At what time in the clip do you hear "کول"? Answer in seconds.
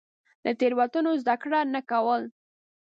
1.89-2.21